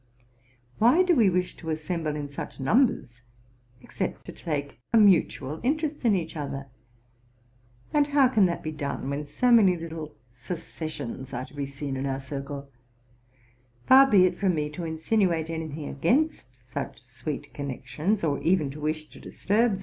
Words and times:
Why 0.79 1.03
do 1.03 1.13
we 1.15 1.29
wish 1.29 1.55
to 1.57 1.69
assemble 1.69 2.15
in 2.15 2.27
such 2.27 2.59
numbers, 2.59 3.21
except 3.83 4.25
to 4.25 4.31
take 4.31 4.79
a 4.91 4.97
mutual 4.97 5.59
interest 5.61 6.03
in 6.03 6.15
each 6.15 6.35
other? 6.35 6.65
and 7.93 8.07
how 8.07 8.27
can 8.27 8.47
that 8.47 8.63
be 8.63 8.71
done 8.71 9.11
when 9.11 9.27
so 9.27 9.51
many 9.51 9.77
little 9.77 10.15
secessions 10.31 11.33
are 11.33 11.45
to 11.45 11.53
be 11.53 11.67
seen 11.67 11.95
in 11.97 12.07
our 12.07 12.19
circle? 12.19 12.67
Far 13.85 14.09
be 14.09 14.25
it 14.25 14.39
from 14.39 14.55
me 14.55 14.71
to 14.71 14.85
insinuate 14.85 15.51
any 15.51 15.67
thing 15.67 15.87
against 15.87 16.47
such 16.51 17.03
sweet 17.03 17.53
connections, 17.53 18.23
or 18.23 18.41
even 18.41 18.71
to 18.71 18.81
wish 18.81 19.07
to 19.09 19.19
disturb. 19.19 19.79